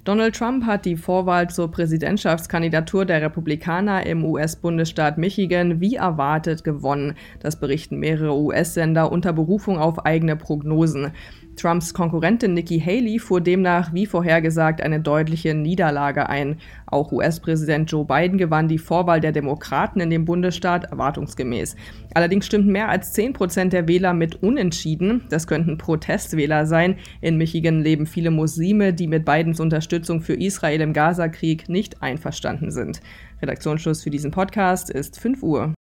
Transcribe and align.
Donald 0.03 0.35
Trump 0.35 0.65
hat 0.65 0.85
die 0.85 0.97
Vorwahl 0.97 1.49
zur 1.49 1.71
Präsidentschaftskandidatur 1.71 3.05
der 3.05 3.23
Republikaner 3.23 4.05
im 4.05 4.23
US-Bundesstaat 4.23 5.17
Michigan 5.17 5.79
wie 5.79 5.95
erwartet 5.95 6.63
gewonnen. 6.63 7.15
Das 7.39 7.59
berichten 7.59 7.97
mehrere 7.97 8.37
US-Sender 8.37 9.11
unter 9.11 9.33
Berufung 9.33 9.79
auf 9.79 10.05
eigene 10.05 10.35
Prognosen. 10.35 11.11
Trumps 11.55 11.93
Konkurrentin 11.93 12.53
Nikki 12.53 12.79
Haley 12.79 13.19
fuhr 13.19 13.41
demnach 13.41 13.93
wie 13.93 14.05
vorhergesagt 14.05 14.81
eine 14.81 14.99
deutliche 14.99 15.53
Niederlage 15.53 16.29
ein. 16.29 16.57
Auch 16.85 17.11
US-Präsident 17.11 17.91
Joe 17.91 18.05
Biden 18.05 18.37
gewann 18.37 18.67
die 18.67 18.77
Vorwahl 18.77 19.19
der 19.19 19.31
Demokraten 19.31 19.99
in 19.99 20.09
dem 20.09 20.25
Bundesstaat 20.25 20.85
erwartungsgemäß. 20.85 21.75
Allerdings 22.13 22.45
stimmten 22.45 22.71
mehr 22.71 22.89
als 22.89 23.13
10 23.13 23.33
Prozent 23.33 23.73
der 23.73 23.87
Wähler 23.87 24.13
mit 24.13 24.41
Unentschieden. 24.43 25.23
Das 25.29 25.47
könnten 25.47 25.77
Protestwähler 25.77 26.65
sein. 26.65 26.97
In 27.21 27.37
Michigan 27.37 27.81
leben 27.81 28.05
viele 28.05 28.31
Muslime, 28.31 28.93
die 28.93 29.07
mit 29.07 29.25
Bidens 29.25 29.59
Unterstützung 29.59 30.21
für 30.21 30.33
Israel 30.33 30.81
im 30.81 30.93
Gazakrieg 30.93 31.69
nicht 31.69 32.01
einverstanden 32.01 32.71
sind. 32.71 33.01
Redaktionsschluss 33.41 34.03
für 34.03 34.09
diesen 34.09 34.31
Podcast 34.31 34.89
ist 34.89 35.19
5 35.19 35.43
Uhr. 35.43 35.73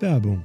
Werbung 0.00 0.44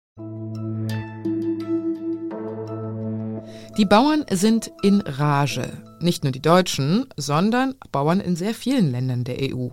Die 3.77 3.85
Bauern 3.85 4.25
sind 4.29 4.69
in 4.81 4.99
Rage. 4.99 5.81
Nicht 6.01 6.23
nur 6.23 6.33
die 6.33 6.41
Deutschen, 6.41 7.05
sondern 7.15 7.75
Bauern 7.93 8.19
in 8.19 8.35
sehr 8.35 8.53
vielen 8.53 8.91
Ländern 8.91 9.23
der 9.23 9.37
EU. 9.39 9.69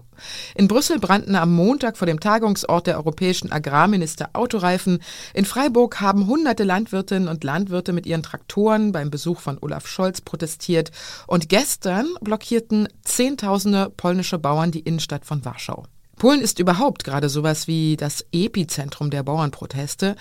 In 0.55 0.69
Brüssel 0.69 1.01
brannten 1.01 1.35
am 1.35 1.53
Montag 1.53 1.97
vor 1.97 2.07
dem 2.07 2.21
Tagungsort 2.21 2.87
der 2.87 2.97
europäischen 2.97 3.51
Agrarminister 3.51 4.31
Autoreifen. 4.35 5.01
In 5.35 5.45
Freiburg 5.45 6.01
haben 6.01 6.29
hunderte 6.29 6.63
Landwirtinnen 6.63 7.29
und 7.29 7.43
Landwirte 7.43 7.93
mit 7.93 8.07
ihren 8.07 8.23
Traktoren 8.23 8.93
beim 8.93 9.11
Besuch 9.11 9.41
von 9.41 9.59
Olaf 9.61 9.89
Scholz 9.89 10.21
protestiert. 10.21 10.93
Und 11.27 11.49
gestern 11.49 12.07
blockierten 12.21 12.89
Zehntausende 13.03 13.91
polnische 13.97 14.39
Bauern 14.39 14.71
die 14.71 14.81
Innenstadt 14.81 15.25
von 15.25 15.45
Warschau. 15.45 15.87
Polen 16.19 16.41
ist 16.41 16.59
überhaupt 16.59 17.05
gerade 17.05 17.29
sowas 17.29 17.69
wie 17.69 17.97
das 17.97 18.27
Epizentrum 18.33 19.11
der 19.11 19.23
Bauernproteste. 19.23 20.17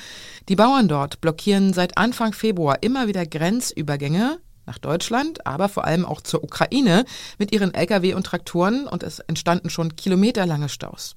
Die 0.47 0.55
Bauern 0.55 0.87
dort 0.87 1.21
blockieren 1.21 1.73
seit 1.73 1.97
Anfang 1.97 2.33
Februar 2.33 2.77
immer 2.81 3.07
wieder 3.07 3.25
Grenzübergänge 3.25 4.37
nach 4.67 4.77
Deutschland, 4.77 5.47
aber 5.47 5.69
vor 5.69 5.85
allem 5.85 6.05
auch 6.05 6.21
zur 6.21 6.43
Ukraine 6.43 7.05
mit 7.39 7.51
ihren 7.51 7.73
Lkw 7.73 8.13
und 8.13 8.25
Traktoren 8.25 8.85
und 8.85 9.01
es 9.01 9.19
entstanden 9.19 9.69
schon 9.69 9.95
kilometerlange 9.95 10.69
Staus. 10.69 11.15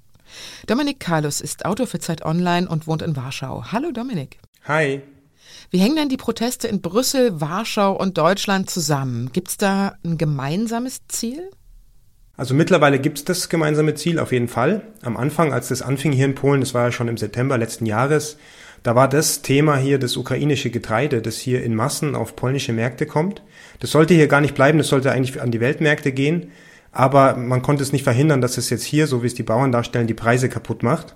Dominik 0.67 1.01
Carlos 1.01 1.41
ist 1.41 1.67
Autor 1.67 1.87
für 1.87 1.99
Zeit 1.99 2.25
Online 2.25 2.69
und 2.69 2.87
wohnt 2.87 3.03
in 3.03 3.17
Warschau. 3.17 3.65
Hallo 3.73 3.91
Dominik. 3.93 4.39
Hi. 4.65 5.03
Wie 5.71 5.79
hängen 5.79 5.97
denn 5.97 6.09
die 6.09 6.17
Proteste 6.17 6.69
in 6.69 6.81
Brüssel, 6.81 7.41
Warschau 7.41 7.97
und 7.97 8.17
Deutschland 8.17 8.71
zusammen? 8.71 9.31
Gibt 9.33 9.49
es 9.49 9.57
da 9.57 9.95
ein 10.05 10.17
gemeinsames 10.17 11.01
Ziel? 11.09 11.51
Also 12.37 12.55
mittlerweile 12.55 12.99
gibt 12.99 13.19
es 13.19 13.25
das 13.25 13.49
gemeinsame 13.49 13.95
Ziel 13.95 14.19
auf 14.19 14.33
jeden 14.33 14.49
Fall. 14.49 14.83
Am 15.03 15.17
Anfang, 15.17 15.53
als 15.53 15.69
das 15.69 15.83
anfing 15.83 16.13
hier 16.13 16.25
in 16.25 16.35
Polen, 16.35 16.61
das 16.61 16.73
war 16.73 16.87
ja 16.87 16.93
schon 16.93 17.09
im 17.09 17.19
September 17.19 17.59
letzten 17.59 17.85
Jahres, 17.87 18.39
da 18.83 18.95
war 18.95 19.09
das 19.09 19.43
Thema 19.43 19.77
hier 19.77 19.99
das 19.99 20.17
ukrainische 20.17 20.71
Getreide, 20.71 21.21
das 21.21 21.37
hier 21.37 21.63
in 21.63 21.75
Massen 21.75 22.15
auf 22.15 22.35
polnische 22.35 22.73
Märkte 22.73 23.05
kommt. 23.05 23.43
Das 23.79 23.91
sollte 23.91 24.15
hier 24.15 24.27
gar 24.27 24.41
nicht 24.41 24.55
bleiben, 24.55 24.79
das 24.79 24.89
sollte 24.89 25.13
eigentlich 25.13 25.41
an 25.41 25.51
die 25.51 25.61
Weltmärkte 25.61 26.13
gehen. 26.13 26.51
Aber 26.93 27.37
man 27.37 27.63
konnte 27.63 27.83
es 27.83 27.93
nicht 27.93 28.05
verhindern, 28.05 28.41
dass 28.41 28.59
es 28.59 28.71
jetzt 28.71 28.85
hier, 28.85 29.07
so 29.07 29.23
wie 29.23 29.27
es 29.27 29.35
die 29.35 29.43
Bauern 29.43 29.71
darstellen, 29.71 30.07
die 30.07 30.15
Preise 30.15 30.49
kaputt 30.49 30.83
macht. 30.83 31.15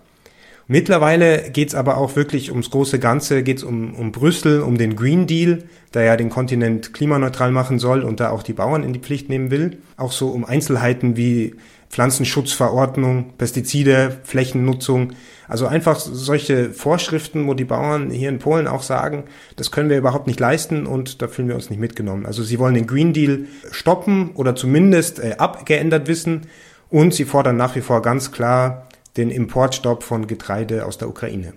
Mittlerweile 0.67 1.51
geht 1.51 1.69
es 1.69 1.75
aber 1.75 1.99
auch 1.99 2.17
wirklich 2.17 2.51
ums 2.51 2.71
große 2.71 2.99
Ganze, 2.99 3.43
geht 3.43 3.59
es 3.59 3.65
um, 3.65 3.95
um 3.95 4.13
Brüssel, 4.13 4.63
um 4.63 4.79
den 4.79 4.97
Green 4.97 5.27
Deal, 5.27 5.65
der 5.93 6.05
ja 6.05 6.17
den 6.17 6.31
Kontinent 6.31 6.95
klimaneutral 6.95 7.51
machen 7.51 7.79
soll 7.79 8.03
und 8.03 8.19
da 8.21 8.31
auch 8.31 8.43
die 8.43 8.55
Bauern 8.55 8.83
in 8.83 8.95
die 8.95 9.01
Pflicht 9.01 9.29
nehmen 9.29 9.51
will. 9.51 9.79
Auch 9.99 10.13
so 10.13 10.29
um 10.29 10.45
Einzelheiten 10.45 11.19
wie 11.19 11.55
Pflanzenschutzverordnung, 11.91 13.35
Pestizide, 13.37 14.19
Flächennutzung. 14.25 15.13
Also 15.47 15.67
einfach 15.67 16.01
solche 16.01 16.71
Vorschriften, 16.71 17.47
wo 17.47 17.53
die 17.53 17.67
Bauern 17.67 18.11
hier 18.11 18.31
in 18.31 18.39
Polen 18.39 18.67
auch 18.67 18.83
sagen, 18.83 19.25
das 19.57 19.71
können 19.71 19.91
wir 19.91 19.99
überhaupt 19.99 20.27
nicht 20.27 20.41
leisten 20.41 20.87
und 20.87 21.21
da 21.21 21.29
fühlen 21.29 21.49
wir 21.49 21.55
uns 21.55 21.69
nicht 21.69 21.79
mitgenommen. 21.79 22.25
Also 22.25 22.43
sie 22.43 22.59
wollen 22.59 22.75
den 22.75 22.87
Green 22.87 23.13
Deal 23.13 23.45
stoppen 23.71 24.31
oder 24.35 24.57
zumindest 24.57 25.19
äh, 25.19 25.35
abgeändert 25.37 26.09
wissen 26.09 26.43
und 26.89 27.13
sie 27.13 27.27
fordern 27.27 27.57
nach 27.57 27.77
wie 27.77 27.83
vor 27.83 28.01
ganz 28.03 28.33
klar 28.33 28.89
den 29.17 29.31
Importstopp 29.31 30.03
von 30.03 30.27
Getreide 30.27 30.87
aus 30.87 30.99
der 30.99 31.09
Ukraine. 31.09 31.55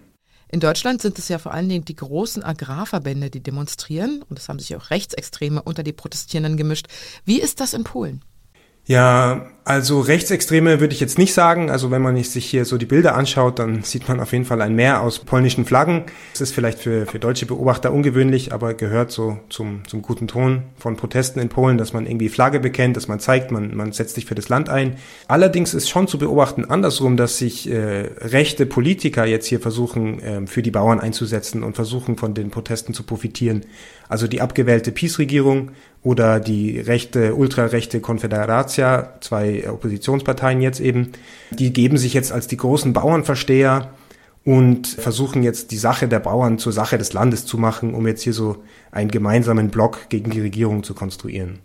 In 0.49 0.61
Deutschland 0.61 1.01
sind 1.01 1.19
es 1.19 1.27
ja 1.27 1.39
vor 1.39 1.53
allen 1.53 1.67
Dingen 1.67 1.83
die 1.83 1.95
großen 1.95 2.41
Agrarverbände, 2.41 3.29
die 3.29 3.43
demonstrieren. 3.43 4.23
Und 4.29 4.39
es 4.39 4.47
haben 4.47 4.59
sich 4.59 4.75
auch 4.75 4.89
Rechtsextreme 4.91 5.61
unter 5.61 5.83
die 5.83 5.93
Protestierenden 5.93 6.55
gemischt. 6.55 6.87
Wie 7.25 7.41
ist 7.41 7.59
das 7.59 7.73
in 7.73 7.83
Polen? 7.83 8.23
Ja, 8.85 9.51
Also 9.67 9.99
Rechtsextreme 9.99 10.79
würde 10.79 10.93
ich 10.93 11.01
jetzt 11.01 11.17
nicht 11.17 11.33
sagen. 11.33 11.69
Also 11.69 11.91
wenn 11.91 12.01
man 12.01 12.15
sich 12.23 12.45
hier 12.45 12.63
so 12.63 12.77
die 12.77 12.85
Bilder 12.85 13.17
anschaut, 13.17 13.59
dann 13.59 13.83
sieht 13.83 14.07
man 14.07 14.21
auf 14.21 14.31
jeden 14.31 14.45
Fall 14.45 14.61
ein 14.61 14.75
Meer 14.75 15.01
aus 15.01 15.19
polnischen 15.19 15.65
Flaggen. 15.65 16.05
Das 16.31 16.39
ist 16.39 16.53
vielleicht 16.53 16.79
für, 16.79 17.05
für 17.05 17.19
deutsche 17.19 17.45
Beobachter 17.45 17.91
ungewöhnlich, 17.91 18.53
aber 18.53 18.75
gehört 18.75 19.11
so 19.11 19.39
zum, 19.49 19.85
zum 19.85 20.01
guten 20.01 20.29
Ton 20.29 20.61
von 20.77 20.95
Protesten 20.95 21.41
in 21.41 21.49
Polen, 21.49 21.77
dass 21.77 21.91
man 21.91 22.05
irgendwie 22.05 22.29
Flagge 22.29 22.61
bekennt, 22.61 22.95
dass 22.95 23.09
man 23.09 23.19
zeigt, 23.19 23.51
man, 23.51 23.75
man 23.75 23.91
setzt 23.91 24.15
sich 24.15 24.25
für 24.25 24.35
das 24.35 24.47
Land 24.47 24.69
ein. 24.69 24.95
Allerdings 25.27 25.73
ist 25.73 25.89
schon 25.89 26.07
zu 26.07 26.17
beobachten 26.17 26.63
andersrum, 26.63 27.17
dass 27.17 27.37
sich 27.37 27.69
äh, 27.69 28.09
rechte 28.21 28.67
Politiker 28.67 29.25
jetzt 29.25 29.47
hier 29.47 29.59
versuchen, 29.59 30.21
äh, 30.21 30.47
für 30.47 30.61
die 30.61 30.71
Bauern 30.71 31.01
einzusetzen 31.01 31.63
und 31.63 31.75
versuchen, 31.75 32.15
von 32.15 32.33
den 32.33 32.51
Protesten 32.51 32.93
zu 32.93 33.03
profitieren. 33.03 33.65
Also 34.07 34.27
die 34.27 34.39
abgewählte 34.39 34.93
Peace-Regierung 34.93 35.71
oder 36.03 36.39
die 36.39 36.79
rechte, 36.79 37.35
ultrarechte 37.35 37.99
Konfederatia, 37.99 39.15
zwei 39.19 39.56
Oppositionsparteien 39.65 40.61
jetzt 40.61 40.79
eben, 40.79 41.13
die 41.51 41.73
geben 41.73 41.97
sich 41.97 42.13
jetzt 42.13 42.31
als 42.31 42.47
die 42.47 42.57
großen 42.57 42.93
Bauernversteher 42.93 43.91
und 44.43 44.87
versuchen 44.87 45.43
jetzt 45.43 45.71
die 45.71 45.77
Sache 45.77 46.07
der 46.07 46.19
Bauern 46.19 46.57
zur 46.57 46.71
Sache 46.71 46.97
des 46.97 47.13
Landes 47.13 47.45
zu 47.45 47.57
machen, 47.57 47.93
um 47.93 48.07
jetzt 48.07 48.21
hier 48.21 48.33
so 48.33 48.63
einen 48.91 49.11
gemeinsamen 49.11 49.69
Block 49.69 50.09
gegen 50.09 50.31
die 50.31 50.41
Regierung 50.41 50.83
zu 50.83 50.93
konstruieren. 50.93 51.59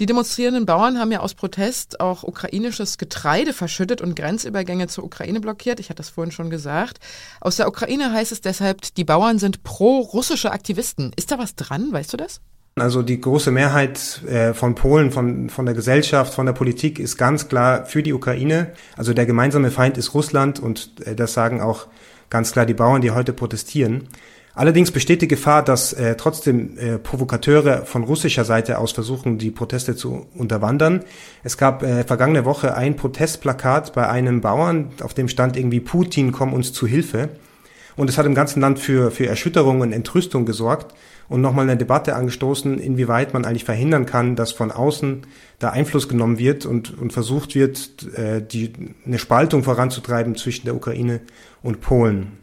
Die 0.00 0.06
demonstrierenden 0.06 0.64
Bauern 0.64 0.98
haben 0.98 1.12
ja 1.12 1.20
aus 1.20 1.34
Protest 1.34 2.00
auch 2.00 2.22
ukrainisches 2.22 2.96
Getreide 2.96 3.52
verschüttet 3.52 4.00
und 4.00 4.16
Grenzübergänge 4.16 4.86
zur 4.86 5.04
Ukraine 5.04 5.40
blockiert. 5.40 5.78
Ich 5.78 5.90
hatte 5.90 5.98
das 5.98 6.08
vorhin 6.08 6.32
schon 6.32 6.48
gesagt. 6.48 7.00
Aus 7.40 7.56
der 7.56 7.68
Ukraine 7.68 8.10
heißt 8.10 8.32
es 8.32 8.40
deshalb, 8.40 8.94
die 8.94 9.04
Bauern 9.04 9.38
sind 9.38 9.62
pro-russische 9.62 10.52
Aktivisten. 10.52 11.12
Ist 11.16 11.32
da 11.32 11.38
was 11.38 11.54
dran? 11.54 11.92
Weißt 11.92 12.12
du 12.12 12.16
das? 12.16 12.40
Also 12.76 13.02
die 13.02 13.20
große 13.20 13.50
Mehrheit 13.50 14.22
äh, 14.26 14.54
von 14.54 14.74
Polen, 14.74 15.10
von, 15.10 15.50
von 15.50 15.66
der 15.66 15.74
Gesellschaft, 15.74 16.34
von 16.34 16.46
der 16.46 16.52
Politik 16.52 16.98
ist 16.98 17.16
ganz 17.16 17.48
klar 17.48 17.84
für 17.84 18.02
die 18.02 18.12
Ukraine. 18.12 18.72
Also 18.96 19.12
der 19.12 19.26
gemeinsame 19.26 19.70
Feind 19.70 19.98
ist 19.98 20.14
Russland 20.14 20.60
und 20.60 21.06
äh, 21.06 21.14
das 21.14 21.34
sagen 21.34 21.60
auch 21.60 21.88
ganz 22.30 22.52
klar 22.52 22.66
die 22.66 22.74
Bauern, 22.74 23.02
die 23.02 23.10
heute 23.10 23.32
protestieren. 23.32 24.08
Allerdings 24.54 24.90
besteht 24.90 25.22
die 25.22 25.28
Gefahr, 25.28 25.64
dass 25.64 25.92
äh, 25.92 26.16
trotzdem 26.16 26.76
äh, 26.76 26.98
Provokateure 26.98 27.86
von 27.86 28.02
russischer 28.04 28.44
Seite 28.44 28.78
aus 28.78 28.92
versuchen, 28.92 29.38
die 29.38 29.50
Proteste 29.50 29.94
zu 29.94 30.26
unterwandern. 30.34 31.04
Es 31.44 31.56
gab 31.56 31.82
äh, 31.82 32.04
vergangene 32.04 32.44
Woche 32.44 32.74
ein 32.74 32.96
Protestplakat 32.96 33.92
bei 33.92 34.08
einem 34.08 34.40
Bauern, 34.40 34.90
auf 35.02 35.14
dem 35.14 35.28
stand 35.28 35.56
irgendwie 35.56 35.80
Putin, 35.80 36.32
komm 36.32 36.52
uns 36.52 36.72
zu 36.72 36.86
Hilfe. 36.86 37.30
Und 38.00 38.08
es 38.08 38.16
hat 38.16 38.24
im 38.24 38.34
ganzen 38.34 38.62
Land 38.62 38.78
für, 38.78 39.10
für 39.10 39.26
Erschütterung 39.26 39.82
und 39.82 39.92
Entrüstung 39.92 40.46
gesorgt 40.46 40.94
und 41.28 41.42
nochmal 41.42 41.68
eine 41.68 41.76
Debatte 41.76 42.16
angestoßen, 42.16 42.78
inwieweit 42.78 43.34
man 43.34 43.44
eigentlich 43.44 43.66
verhindern 43.66 44.06
kann, 44.06 44.36
dass 44.36 44.52
von 44.52 44.70
außen 44.70 45.26
da 45.58 45.68
Einfluss 45.68 46.08
genommen 46.08 46.38
wird 46.38 46.64
und, 46.64 46.96
und 46.96 47.12
versucht 47.12 47.54
wird, 47.54 48.10
äh, 48.14 48.40
die, 48.40 48.72
eine 49.04 49.18
Spaltung 49.18 49.64
voranzutreiben 49.64 50.34
zwischen 50.34 50.64
der 50.64 50.76
Ukraine 50.76 51.20
und 51.62 51.82
Polen. 51.82 52.38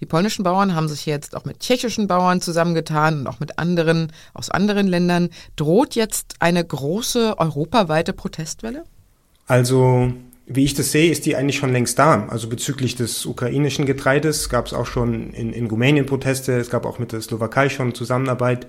Die 0.00 0.06
polnischen 0.06 0.42
Bauern 0.42 0.74
haben 0.74 0.86
sich 0.86 1.06
jetzt 1.06 1.34
auch 1.34 1.46
mit 1.46 1.60
tschechischen 1.60 2.06
Bauern 2.06 2.42
zusammengetan 2.42 3.20
und 3.20 3.26
auch 3.26 3.40
mit 3.40 3.58
anderen 3.58 4.12
aus 4.34 4.50
anderen 4.50 4.86
Ländern. 4.86 5.30
Droht 5.56 5.94
jetzt 5.94 6.34
eine 6.40 6.62
große 6.62 7.38
europaweite 7.38 8.12
Protestwelle? 8.12 8.84
Also, 9.46 10.12
wie 10.52 10.64
ich 10.64 10.74
das 10.74 10.90
sehe, 10.90 11.10
ist 11.10 11.26
die 11.26 11.36
eigentlich 11.36 11.58
schon 11.58 11.72
längst 11.72 11.98
da. 11.98 12.26
Also 12.28 12.48
bezüglich 12.48 12.96
des 12.96 13.24
ukrainischen 13.24 13.86
Getreides 13.86 14.48
gab 14.48 14.66
es 14.66 14.74
auch 14.74 14.86
schon 14.86 15.32
in, 15.32 15.52
in 15.52 15.66
Rumänien 15.66 16.06
Proteste, 16.06 16.58
es 16.58 16.70
gab 16.70 16.86
auch 16.86 16.98
mit 16.98 17.12
der 17.12 17.20
Slowakei 17.20 17.68
schon 17.68 17.94
Zusammenarbeit. 17.94 18.66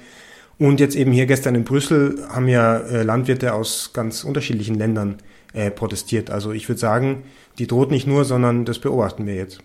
Und 0.60 0.80
jetzt 0.80 0.96
eben 0.96 1.12
hier 1.12 1.26
gestern 1.26 1.56
in 1.56 1.64
Brüssel 1.64 2.24
haben 2.30 2.48
ja 2.48 2.78
äh, 2.78 3.02
Landwirte 3.02 3.54
aus 3.54 3.92
ganz 3.94 4.24
unterschiedlichen 4.24 4.76
Ländern 4.76 5.18
äh, 5.54 5.72
protestiert. 5.72 6.30
Also 6.30 6.52
ich 6.52 6.70
würde 6.70 6.80
sagen, 6.80 7.24
die 7.58 7.66
droht 7.66 7.90
nicht 7.90 8.06
nur, 8.06 8.26
sondern 8.26 8.64
das 8.64 8.78
beobachten 8.78 9.26
wir 9.26 9.34
jetzt. 9.34 9.64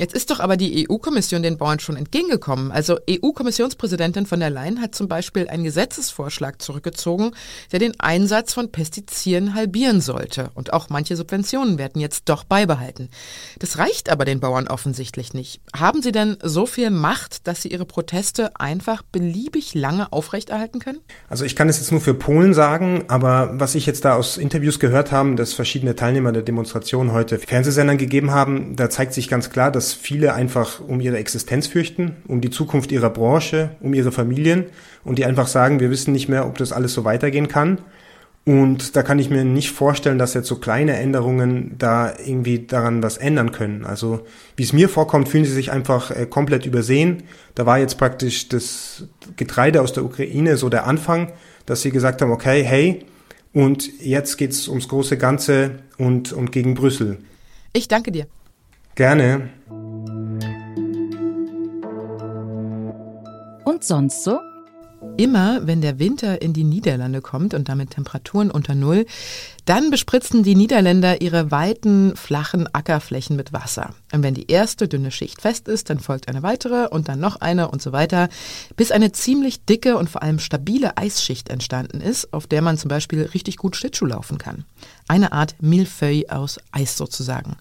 Jetzt 0.00 0.14
ist 0.14 0.30
doch 0.30 0.40
aber 0.40 0.56
die 0.56 0.88
EU-Kommission 0.88 1.42
den 1.42 1.58
Bauern 1.58 1.78
schon 1.78 1.94
entgegengekommen. 1.94 2.72
Also 2.72 2.96
EU-Kommissionspräsidentin 3.10 4.24
von 4.24 4.40
der 4.40 4.48
Leyen 4.48 4.80
hat 4.80 4.94
zum 4.94 5.08
Beispiel 5.08 5.46
einen 5.46 5.62
Gesetzesvorschlag 5.62 6.62
zurückgezogen, 6.62 7.32
der 7.70 7.80
den 7.80 8.00
Einsatz 8.00 8.54
von 8.54 8.72
Pestiziden 8.72 9.54
halbieren 9.54 10.00
sollte. 10.00 10.52
Und 10.54 10.72
auch 10.72 10.88
manche 10.88 11.16
Subventionen 11.16 11.76
werden 11.76 12.00
jetzt 12.00 12.30
doch 12.30 12.44
beibehalten. 12.44 13.10
Das 13.58 13.76
reicht 13.76 14.08
aber 14.08 14.24
den 14.24 14.40
Bauern 14.40 14.68
offensichtlich 14.68 15.34
nicht. 15.34 15.60
Haben 15.76 16.00
sie 16.00 16.12
denn 16.12 16.38
so 16.42 16.64
viel 16.64 16.88
Macht, 16.88 17.46
dass 17.46 17.60
sie 17.60 17.68
ihre 17.68 17.84
Proteste 17.84 18.58
einfach 18.58 19.02
beliebig 19.02 19.74
lange 19.74 20.14
aufrechterhalten 20.14 20.78
können? 20.78 21.00
Also 21.28 21.44
ich 21.44 21.54
kann 21.54 21.68
es 21.68 21.76
jetzt 21.78 21.92
nur 21.92 22.00
für 22.00 22.14
Polen 22.14 22.54
sagen, 22.54 23.04
aber 23.08 23.50
was 23.60 23.74
ich 23.74 23.84
jetzt 23.84 24.06
da 24.06 24.14
aus 24.14 24.38
Interviews 24.38 24.80
gehört 24.80 25.12
habe, 25.12 25.34
dass 25.34 25.52
verschiedene 25.52 25.94
Teilnehmer 25.94 26.32
der 26.32 26.40
Demonstration 26.40 27.12
heute 27.12 27.38
Fernsehsendern 27.38 27.98
gegeben 27.98 28.30
haben, 28.30 28.76
da 28.76 28.88
zeigt 28.88 29.12
sich 29.12 29.28
ganz 29.28 29.50
klar, 29.50 29.70
dass 29.70 29.89
viele 29.92 30.34
einfach 30.34 30.80
um 30.80 31.00
ihre 31.00 31.18
Existenz 31.18 31.66
fürchten, 31.66 32.16
um 32.26 32.40
die 32.40 32.50
Zukunft 32.50 32.92
ihrer 32.92 33.10
Branche, 33.10 33.70
um 33.80 33.94
ihre 33.94 34.12
Familien 34.12 34.66
und 35.04 35.18
die 35.18 35.24
einfach 35.24 35.46
sagen, 35.46 35.80
wir 35.80 35.90
wissen 35.90 36.12
nicht 36.12 36.28
mehr, 36.28 36.46
ob 36.46 36.58
das 36.58 36.72
alles 36.72 36.94
so 36.94 37.04
weitergehen 37.04 37.48
kann. 37.48 37.78
Und 38.46 38.96
da 38.96 39.02
kann 39.02 39.18
ich 39.18 39.28
mir 39.28 39.44
nicht 39.44 39.70
vorstellen, 39.70 40.18
dass 40.18 40.34
jetzt 40.34 40.48
so 40.48 40.56
kleine 40.56 40.96
Änderungen 40.96 41.76
da 41.78 42.14
irgendwie 42.24 42.66
daran 42.66 43.02
was 43.02 43.18
ändern 43.18 43.52
können. 43.52 43.84
Also 43.84 44.26
wie 44.56 44.62
es 44.62 44.72
mir 44.72 44.88
vorkommt, 44.88 45.28
fühlen 45.28 45.44
sie 45.44 45.52
sich 45.52 45.70
einfach 45.70 46.10
äh, 46.10 46.26
komplett 46.26 46.64
übersehen. 46.64 47.24
Da 47.54 47.66
war 47.66 47.78
jetzt 47.78 47.98
praktisch 47.98 48.48
das 48.48 49.04
Getreide 49.36 49.82
aus 49.82 49.92
der 49.92 50.04
Ukraine 50.04 50.56
so 50.56 50.70
der 50.70 50.86
Anfang, 50.86 51.32
dass 51.66 51.82
sie 51.82 51.90
gesagt 51.90 52.22
haben, 52.22 52.32
okay, 52.32 52.64
hey, 52.64 53.04
und 53.52 54.00
jetzt 54.00 54.36
geht's 54.38 54.68
ums 54.68 54.88
große 54.88 55.18
Ganze 55.18 55.72
und, 55.98 56.32
und 56.32 56.50
gegen 56.50 56.74
Brüssel. 56.74 57.18
Ich 57.72 57.88
danke 57.88 58.10
dir. 58.10 58.26
Gerne. 58.94 59.50
Und 63.70 63.84
sonst 63.84 64.24
so? 64.24 64.40
Immer 65.16 65.64
wenn 65.64 65.80
der 65.80 66.00
Winter 66.00 66.42
in 66.42 66.52
die 66.52 66.64
Niederlande 66.64 67.20
kommt 67.20 67.54
und 67.54 67.68
damit 67.68 67.90
Temperaturen 67.90 68.50
unter 68.50 68.74
Null, 68.74 69.06
dann 69.64 69.92
bespritzen 69.92 70.42
die 70.42 70.56
Niederländer 70.56 71.20
ihre 71.20 71.52
weiten, 71.52 72.16
flachen 72.16 72.68
Ackerflächen 72.74 73.36
mit 73.36 73.52
Wasser. 73.52 73.94
Und 74.12 74.24
wenn 74.24 74.34
die 74.34 74.50
erste 74.50 74.88
dünne 74.88 75.12
Schicht 75.12 75.40
fest 75.40 75.68
ist, 75.68 75.88
dann 75.88 76.00
folgt 76.00 76.28
eine 76.28 76.42
weitere 76.42 76.88
und 76.88 77.08
dann 77.08 77.20
noch 77.20 77.36
eine 77.36 77.70
und 77.70 77.80
so 77.80 77.92
weiter, 77.92 78.28
bis 78.74 78.90
eine 78.90 79.12
ziemlich 79.12 79.64
dicke 79.64 79.96
und 79.96 80.10
vor 80.10 80.24
allem 80.24 80.40
stabile 80.40 80.96
Eisschicht 80.96 81.48
entstanden 81.48 82.00
ist, 82.00 82.32
auf 82.32 82.48
der 82.48 82.62
man 82.62 82.76
zum 82.76 82.88
Beispiel 82.88 83.22
richtig 83.32 83.56
gut 83.56 83.76
Schlittschuh 83.76 84.06
laufen 84.06 84.36
kann. 84.36 84.64
Eine 85.06 85.30
Art 85.30 85.54
Millefeuille 85.60 86.24
aus 86.28 86.58
Eis 86.72 86.96
sozusagen. 86.96 87.56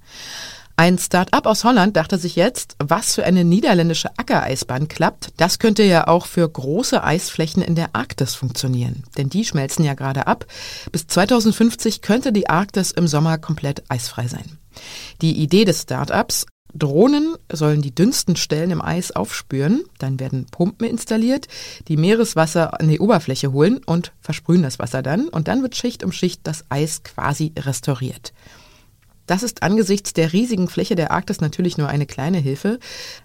Ein 0.79 0.97
Start-up 0.97 1.45
aus 1.45 1.65
Holland 1.65 1.97
dachte 1.97 2.17
sich 2.17 2.37
jetzt, 2.37 2.77
was 2.79 3.15
für 3.15 3.25
eine 3.25 3.43
niederländische 3.43 4.17
Ackereisbahn 4.17 4.87
klappt, 4.87 5.33
das 5.35 5.59
könnte 5.59 5.83
ja 5.83 6.07
auch 6.07 6.25
für 6.25 6.47
große 6.47 7.03
Eisflächen 7.03 7.61
in 7.61 7.75
der 7.75 7.97
Arktis 7.97 8.33
funktionieren. 8.33 9.03
Denn 9.17 9.27
die 9.27 9.43
schmelzen 9.43 9.83
ja 9.83 9.93
gerade 9.93 10.25
ab. 10.25 10.45
Bis 10.93 11.05
2050 11.05 12.01
könnte 12.01 12.31
die 12.31 12.49
Arktis 12.49 12.91
im 12.91 13.07
Sommer 13.07 13.37
komplett 13.37 13.83
eisfrei 13.89 14.27
sein. 14.27 14.57
Die 15.21 15.41
Idee 15.41 15.65
des 15.65 15.81
Start-ups, 15.81 16.45
Drohnen 16.73 17.35
sollen 17.51 17.81
die 17.81 17.93
dünnsten 17.93 18.37
Stellen 18.37 18.71
im 18.71 18.81
Eis 18.81 19.11
aufspüren, 19.11 19.83
dann 19.97 20.17
werden 20.17 20.45
Pumpen 20.49 20.87
installiert, 20.87 21.49
die 21.89 21.97
Meereswasser 21.97 22.79
an 22.79 22.87
die 22.87 23.01
Oberfläche 23.01 23.51
holen 23.51 23.81
und 23.85 24.13
versprühen 24.21 24.63
das 24.63 24.79
Wasser 24.79 25.01
dann 25.01 25.27
und 25.27 25.49
dann 25.49 25.61
wird 25.61 25.75
Schicht 25.75 26.05
um 26.05 26.13
Schicht 26.13 26.39
das 26.47 26.63
Eis 26.69 27.03
quasi 27.03 27.51
restauriert. 27.59 28.31
Das 29.29 29.43
ist 29.43 29.61
angesichts 29.61 30.13
der 30.13 30.33
riesigen 30.33 30.67
Fläche 30.67 30.95
der 30.95 31.11
Arktis 31.11 31.39
natürlich 31.39 31.77
nur 31.77 31.87
eine 31.87 32.07
kleine 32.07 32.39
Hilfe, 32.39 32.79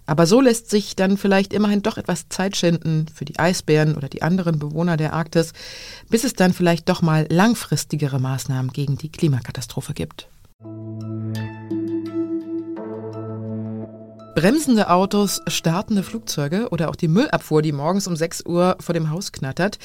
aber 0.05 0.27
so 0.27 0.43
lässt 0.43 0.69
sich 0.69 0.97
dann 0.97 1.17
vielleicht 1.17 1.55
immerhin 1.55 1.81
doch 1.81 1.97
etwas 1.97 2.29
Zeit 2.29 2.59
schinden 2.59 3.07
für 3.09 3.25
die 3.25 3.39
Eisbären 3.39 3.95
oder 3.95 4.11
die 4.11 4.21
anderen 4.21 4.59
Bewohner 4.59 4.99
der 4.99 5.15
Arktis, 5.15 5.55
bis 6.11 6.25
es 6.25 6.35
dann 6.35 6.53
vielleicht 6.53 6.91
doch 6.91 7.01
mal 7.01 7.27
langfristigere 7.31 8.21
Maßnahmen 8.21 8.71
gegen 8.71 8.99
die 8.99 9.09
Klimakatastrophe 9.09 9.95
gibt. 9.95 10.29
Bremsende 14.35 14.91
Autos, 14.91 15.41
startende 15.47 16.03
Flugzeuge 16.03 16.69
oder 16.69 16.91
auch 16.91 16.97
die 16.97 17.09
Müllabfuhr, 17.09 17.63
die 17.63 17.73
morgens 17.73 18.07
um 18.07 18.15
6 18.15 18.45
Uhr 18.45 18.77
vor 18.79 18.93
dem 18.93 19.09
Haus 19.09 19.33
knattert. 19.33 19.79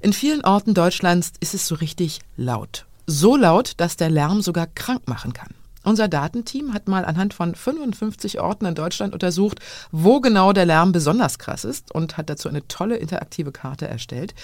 In 0.00 0.14
vielen 0.14 0.42
Orten 0.42 0.72
Deutschlands 0.72 1.32
ist 1.40 1.52
es 1.52 1.68
so 1.68 1.74
richtig 1.74 2.20
laut. 2.38 2.86
So 3.06 3.36
laut, 3.36 3.74
dass 3.76 3.98
der 3.98 4.08
Lärm 4.08 4.40
sogar 4.40 4.68
krank 4.68 5.06
machen 5.06 5.34
kann. 5.34 5.55
Unser 5.86 6.08
Datenteam 6.08 6.74
hat 6.74 6.88
mal 6.88 7.04
anhand 7.04 7.32
von 7.32 7.54
55 7.54 8.40
Orten 8.40 8.66
in 8.66 8.74
Deutschland 8.74 9.12
untersucht, 9.12 9.60
wo 9.92 10.20
genau 10.20 10.52
der 10.52 10.66
Lärm 10.66 10.90
besonders 10.90 11.38
krass 11.38 11.64
ist 11.64 11.94
und 11.94 12.16
hat 12.16 12.28
dazu 12.28 12.48
eine 12.48 12.66
tolle 12.66 12.96
interaktive 12.96 13.52
Karte 13.52 13.86
erstellt. 13.86 14.34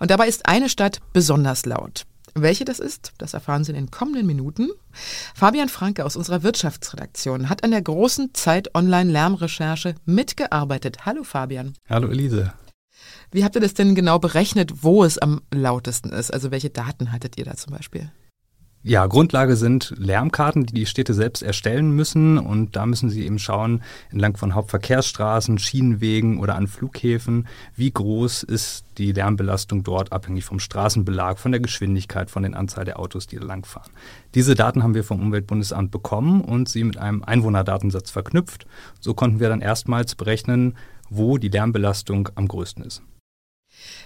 Und 0.00 0.10
dabei 0.10 0.28
ist 0.28 0.44
eine 0.44 0.68
Stadt 0.68 0.98
besonders 1.14 1.64
laut. 1.64 2.04
Welche 2.34 2.66
das 2.66 2.78
ist, 2.78 3.12
das 3.16 3.32
erfahren 3.32 3.64
Sie 3.64 3.72
in 3.72 3.76
den 3.76 3.90
kommenden 3.90 4.26
Minuten. 4.26 4.68
Fabian 5.34 5.70
Franke 5.70 6.04
aus 6.04 6.14
unserer 6.14 6.42
Wirtschaftsredaktion 6.42 7.48
hat 7.48 7.64
an 7.64 7.70
der 7.70 7.80
großen 7.80 8.34
Zeit 8.34 8.74
Online 8.74 9.10
Lärmrecherche 9.10 9.94
mitgearbeitet. 10.04 11.06
Hallo 11.06 11.24
Fabian. 11.24 11.72
Hallo 11.88 12.08
Elise. 12.08 12.52
Wie 13.30 13.44
habt 13.44 13.54
ihr 13.54 13.62
das 13.62 13.72
denn 13.72 13.94
genau 13.94 14.18
berechnet, 14.18 14.82
wo 14.82 15.04
es 15.04 15.16
am 15.16 15.40
lautesten 15.50 16.10
ist? 16.10 16.34
Also 16.34 16.50
welche 16.50 16.68
Daten 16.68 17.12
hattet 17.12 17.38
ihr 17.38 17.46
da 17.46 17.54
zum 17.56 17.72
Beispiel? 17.72 18.10
Ja, 18.84 19.06
Grundlage 19.06 19.54
sind 19.54 19.94
Lärmkarten, 19.96 20.66
die 20.66 20.74
die 20.74 20.86
Städte 20.86 21.14
selbst 21.14 21.44
erstellen 21.44 21.92
müssen 21.92 22.36
und 22.36 22.74
da 22.74 22.84
müssen 22.84 23.10
sie 23.10 23.24
eben 23.24 23.38
schauen, 23.38 23.80
entlang 24.10 24.36
von 24.36 24.56
Hauptverkehrsstraßen, 24.56 25.58
Schienenwegen 25.58 26.40
oder 26.40 26.56
an 26.56 26.66
Flughäfen, 26.66 27.46
wie 27.76 27.92
groß 27.92 28.42
ist 28.42 28.84
die 28.98 29.12
Lärmbelastung 29.12 29.84
dort 29.84 30.10
abhängig 30.10 30.44
vom 30.44 30.58
Straßenbelag, 30.58 31.38
von 31.38 31.52
der 31.52 31.60
Geschwindigkeit, 31.60 32.28
von 32.28 32.42
der 32.42 32.56
Anzahl 32.56 32.84
der 32.84 32.98
Autos, 32.98 33.28
die 33.28 33.36
da 33.36 33.44
langfahren. 33.44 33.92
Diese 34.34 34.56
Daten 34.56 34.82
haben 34.82 34.96
wir 34.96 35.04
vom 35.04 35.20
Umweltbundesamt 35.20 35.92
bekommen 35.92 36.40
und 36.40 36.68
sie 36.68 36.82
mit 36.82 36.98
einem 36.98 37.22
Einwohnerdatensatz 37.22 38.10
verknüpft. 38.10 38.66
So 38.98 39.14
konnten 39.14 39.38
wir 39.38 39.48
dann 39.48 39.60
erstmals 39.60 40.16
berechnen, 40.16 40.76
wo 41.08 41.38
die 41.38 41.50
Lärmbelastung 41.50 42.30
am 42.34 42.48
größten 42.48 42.82
ist. 42.82 43.00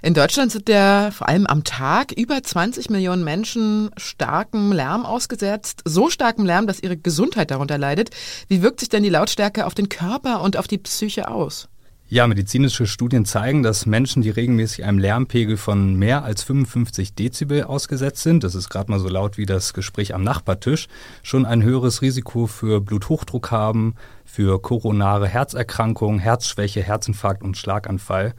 In 0.03 0.15
Deutschland 0.15 0.53
sind 0.53 0.69
ja 0.69 1.11
vor 1.11 1.29
allem 1.29 1.47
am 1.47 1.65
Tag 1.65 2.13
über 2.13 2.43
20 2.43 2.91
Millionen 2.91 3.25
Menschen 3.25 3.91
starkem 3.97 4.73
Lärm 4.73 5.05
ausgesetzt. 5.05 5.83
So 5.85 6.11
starkem 6.11 6.45
Lärm, 6.45 6.67
dass 6.67 6.81
ihre 6.81 6.97
Gesundheit 6.97 7.51
darunter 7.51 7.79
leidet. 7.79 8.11
Wie 8.49 8.63
wirkt 8.63 8.81
sich 8.81 8.89
denn 8.89 9.03
die 9.03 9.09
Lautstärke 9.09 9.67
auf 9.67 9.75
den 9.75 9.89
Körper 9.89 10.43
und 10.43 10.57
auf 10.57 10.69
die 10.69 10.79
Psyche 10.79 11.29
aus? 11.29 11.69
Ja, 12.09 12.29
medizinische 12.29 12.87
Studien 12.87 13.25
zeigen, 13.25 13.65
dass 13.65 13.85
Menschen, 13.85 14.23
die 14.23 14.31
regelmäßig 14.31 14.85
einem 14.85 15.01
Lärmpegel 15.01 15.57
von 15.57 15.97
mehr 15.97 16.23
als 16.23 16.45
55 16.45 17.17
Dezibel 17.17 17.65
ausgesetzt 17.65 18.23
sind, 18.23 18.45
das 18.45 18.55
ist 18.55 18.69
gerade 18.69 18.93
mal 18.93 19.01
so 19.01 19.09
laut 19.09 19.39
wie 19.39 19.45
das 19.45 19.75
Gespräch 19.75 20.15
am 20.15 20.23
Nachbartisch, 20.23 20.87
schon 21.25 21.45
ein 21.45 21.65
höheres 21.65 22.03
Risiko 22.03 22.47
für 22.47 22.81
Bluthochdruck 22.81 23.51
haben, 23.51 23.97
für 24.25 24.63
koronare 24.63 25.27
Herzerkrankungen, 25.27 26.21
Herzschwäche, 26.21 26.81
Herzinfarkt 26.81 27.43
und 27.43 27.57
Schlaganfall. 27.57 28.35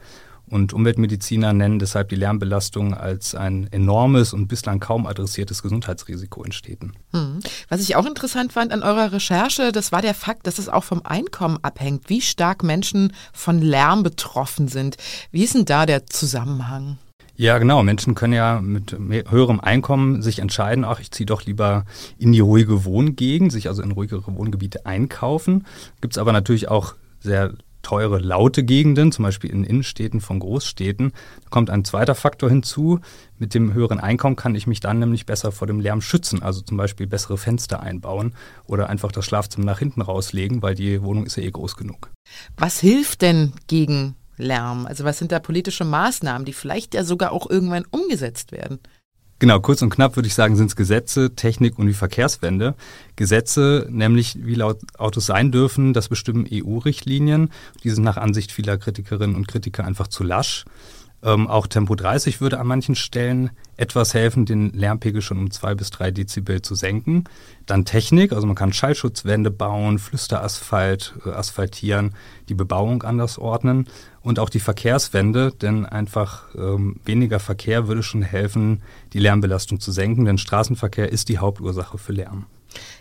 Und 0.50 0.72
Umweltmediziner 0.72 1.52
nennen 1.52 1.78
deshalb 1.78 2.08
die 2.08 2.16
Lärmbelastung 2.16 2.94
als 2.94 3.34
ein 3.34 3.68
enormes 3.70 4.32
und 4.32 4.48
bislang 4.48 4.80
kaum 4.80 5.06
adressiertes 5.06 5.62
Gesundheitsrisiko 5.62 6.42
in 6.42 6.52
Städten. 6.52 6.92
Hm. 7.12 7.40
Was 7.68 7.80
ich 7.80 7.96
auch 7.96 8.06
interessant 8.06 8.52
fand 8.52 8.72
an 8.72 8.82
eurer 8.82 9.12
Recherche, 9.12 9.72
das 9.72 9.92
war 9.92 10.02
der 10.02 10.14
Fakt, 10.14 10.46
dass 10.46 10.58
es 10.58 10.68
auch 10.68 10.84
vom 10.84 11.02
Einkommen 11.04 11.58
abhängt, 11.62 12.08
wie 12.08 12.20
stark 12.20 12.62
Menschen 12.62 13.12
von 13.32 13.60
Lärm 13.60 14.02
betroffen 14.02 14.68
sind. 14.68 14.96
Wie 15.30 15.44
ist 15.44 15.54
denn 15.54 15.64
da 15.64 15.86
der 15.86 16.06
Zusammenhang? 16.06 16.98
Ja, 17.36 17.58
genau. 17.58 17.84
Menschen 17.84 18.16
können 18.16 18.32
ja 18.32 18.60
mit 18.60 18.96
höherem 19.30 19.60
Einkommen 19.60 20.22
sich 20.22 20.40
entscheiden, 20.40 20.84
ach, 20.84 20.98
ich 20.98 21.12
ziehe 21.12 21.24
doch 21.24 21.44
lieber 21.44 21.84
in 22.18 22.32
die 22.32 22.40
ruhige 22.40 22.84
Wohngegend, 22.84 23.52
sich 23.52 23.68
also 23.68 23.80
in 23.80 23.92
ruhigere 23.92 24.34
Wohngebiete 24.34 24.86
einkaufen. 24.86 25.64
Gibt 26.00 26.14
es 26.14 26.18
aber 26.18 26.32
natürlich 26.32 26.68
auch 26.68 26.96
sehr 27.20 27.52
teure, 27.82 28.18
laute 28.18 28.64
Gegenden, 28.64 29.12
zum 29.12 29.24
Beispiel 29.24 29.50
in 29.50 29.64
Innenstädten 29.64 30.20
von 30.20 30.38
Großstädten. 30.38 31.12
Da 31.44 31.48
kommt 31.50 31.70
ein 31.70 31.84
zweiter 31.84 32.14
Faktor 32.14 32.48
hinzu. 32.50 33.00
Mit 33.38 33.54
dem 33.54 33.72
höheren 33.72 34.00
Einkommen 34.00 34.36
kann 34.36 34.54
ich 34.54 34.66
mich 34.66 34.80
dann 34.80 34.98
nämlich 34.98 35.26
besser 35.26 35.52
vor 35.52 35.66
dem 35.66 35.80
Lärm 35.80 36.00
schützen, 36.00 36.42
also 36.42 36.60
zum 36.60 36.76
Beispiel 36.76 37.06
bessere 37.06 37.38
Fenster 37.38 37.80
einbauen 37.80 38.34
oder 38.66 38.88
einfach 38.88 39.12
das 39.12 39.24
Schlafzimmer 39.24 39.66
nach 39.66 39.78
hinten 39.78 40.02
rauslegen, 40.02 40.62
weil 40.62 40.74
die 40.74 41.02
Wohnung 41.02 41.26
ist 41.26 41.36
ja 41.36 41.42
eh 41.42 41.50
groß 41.50 41.76
genug. 41.76 42.10
Was 42.56 42.80
hilft 42.80 43.22
denn 43.22 43.52
gegen 43.66 44.16
Lärm? 44.36 44.86
Also 44.86 45.04
was 45.04 45.18
sind 45.18 45.32
da 45.32 45.38
politische 45.38 45.84
Maßnahmen, 45.84 46.44
die 46.44 46.52
vielleicht 46.52 46.94
ja 46.94 47.04
sogar 47.04 47.32
auch 47.32 47.48
irgendwann 47.48 47.84
umgesetzt 47.90 48.52
werden? 48.52 48.80
Genau, 49.40 49.60
kurz 49.60 49.82
und 49.82 49.90
knapp 49.90 50.16
würde 50.16 50.26
ich 50.26 50.34
sagen, 50.34 50.56
sind 50.56 50.66
es 50.66 50.74
Gesetze, 50.74 51.36
Technik 51.36 51.78
und 51.78 51.86
die 51.86 51.92
Verkehrswende. 51.92 52.74
Gesetze, 53.14 53.86
nämlich 53.88 54.36
wie 54.44 54.56
laut 54.56 54.80
Autos 54.98 55.26
sein 55.26 55.52
dürfen, 55.52 55.92
das 55.92 56.08
bestimmen 56.08 56.46
EU-Richtlinien. 56.52 57.50
Die 57.84 57.90
sind 57.90 58.02
nach 58.02 58.16
Ansicht 58.16 58.50
vieler 58.50 58.78
Kritikerinnen 58.78 59.36
und 59.36 59.46
Kritiker 59.46 59.84
einfach 59.84 60.08
zu 60.08 60.24
lasch. 60.24 60.64
Ähm, 61.22 61.48
auch 61.48 61.66
Tempo 61.66 61.96
30 61.96 62.40
würde 62.40 62.60
an 62.60 62.66
manchen 62.68 62.94
Stellen 62.94 63.50
etwas 63.76 64.14
helfen, 64.14 64.46
den 64.46 64.70
Lärmpegel 64.72 65.20
schon 65.20 65.38
um 65.38 65.50
zwei 65.50 65.74
bis 65.74 65.90
drei 65.90 66.12
Dezibel 66.12 66.62
zu 66.62 66.76
senken. 66.76 67.24
Dann 67.66 67.84
Technik, 67.84 68.32
also 68.32 68.46
man 68.46 68.54
kann 68.54 68.72
Schallschutzwände 68.72 69.50
bauen, 69.50 69.98
Flüsterasphalt, 69.98 71.14
äh, 71.26 71.30
asphaltieren, 71.30 72.14
die 72.48 72.54
Bebauung 72.54 73.02
anders 73.02 73.38
ordnen 73.38 73.88
und 74.22 74.38
auch 74.38 74.48
die 74.48 74.60
Verkehrswende, 74.60 75.52
denn 75.52 75.86
einfach 75.86 76.44
ähm, 76.54 77.00
weniger 77.04 77.40
Verkehr 77.40 77.88
würde 77.88 78.04
schon 78.04 78.22
helfen, 78.22 78.82
die 79.12 79.20
Lärmbelastung 79.20 79.80
zu 79.80 79.90
senken, 79.90 80.24
denn 80.24 80.38
Straßenverkehr 80.38 81.10
ist 81.10 81.28
die 81.28 81.38
Hauptursache 81.38 81.98
für 81.98 82.12
Lärm. 82.12 82.46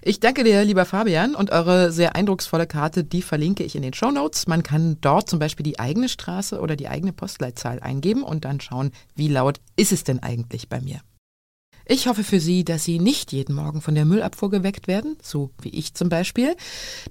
Ich 0.02 0.20
danke 0.20 0.44
dir, 0.44 0.64
lieber 0.64 0.86
Fabian, 0.86 1.36
und 1.36 1.52
eure 1.52 1.92
sehr 1.92 2.16
eindrucksvolle 2.16 2.68
Karte, 2.68 3.04
die 3.04 3.22
verlinke 3.22 3.64
ich 3.64 3.76
in 3.76 3.82
den 3.82 3.94
Show 3.94 4.12
Notes. 4.12 4.48
Man 4.48 4.64
kann 4.64 4.98
dort 5.02 5.30
zum 5.30 5.40
Beispiel 5.40 5.64
die 5.64 5.80
eigene 5.80 6.10
Straße 6.10 6.60
oder 6.60 6.76
die 6.76 6.88
eigene 6.88 7.14
Postleitzahl 7.14 7.80
eingeben 7.80 8.24
und 8.24 8.46
dann 8.46 8.62
schauen, 8.62 8.92
wie 9.16 9.28
laut 9.28 9.60
ist 9.76 9.92
es 9.92 10.04
denn 10.04 10.24
eigentlich 10.24 10.70
bei 10.70 10.82
mir. 10.82 11.02
Ich 11.90 12.08
hoffe 12.08 12.26
für 12.26 12.42
Sie, 12.42 12.66
dass 12.66 12.84
Sie 12.84 13.00
nicht 13.00 13.32
jeden 13.32 13.56
Morgen 13.56 13.80
von 13.80 13.96
der 13.96 14.04
Müllabfuhr 14.04 14.50
geweckt 14.50 14.90
werden, 14.90 15.16
so 15.24 15.52
wie 15.62 15.70
ich 15.70 15.94
zum 15.94 16.10
Beispiel. 16.10 16.58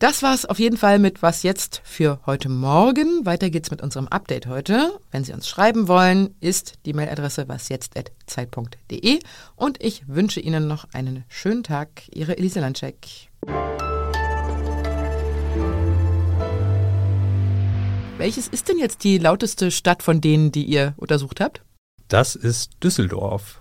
Das 0.00 0.22
war's 0.22 0.44
auf 0.44 0.58
jeden 0.58 0.76
Fall 0.76 0.98
mit 0.98 1.22
Was 1.22 1.42
jetzt 1.42 1.80
für 1.82 2.20
heute 2.26 2.50
Morgen. 2.50 3.24
Weiter 3.24 3.48
geht's 3.48 3.70
mit 3.70 3.80
unserem 3.80 4.06
Update 4.08 4.46
heute. 4.46 4.92
Wenn 5.10 5.24
Sie 5.24 5.32
uns 5.32 5.48
schreiben 5.48 5.88
wollen, 5.88 6.34
ist 6.40 6.74
die 6.84 6.92
Mailadresse 6.92 7.48
wasjetzt.zeit.de 7.48 9.20
und 9.54 9.82
ich 9.82 10.06
wünsche 10.08 10.40
Ihnen 10.40 10.68
noch 10.68 10.84
einen 10.92 11.24
schönen 11.28 11.62
Tag. 11.62 12.02
Ihre 12.14 12.36
Elise 12.36 12.60
Landcheck. 12.60 13.30
Welches 18.18 18.48
ist 18.48 18.68
denn 18.68 18.76
jetzt 18.78 19.04
die 19.04 19.16
lauteste 19.16 19.70
Stadt 19.70 20.02
von 20.02 20.20
denen, 20.20 20.52
die 20.52 20.64
ihr 20.64 20.92
untersucht 20.98 21.40
habt? 21.40 21.62
Das 22.08 22.34
ist 22.34 22.72
Düsseldorf. 22.82 23.58